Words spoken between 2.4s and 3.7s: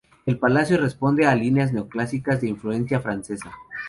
de influencia francesa.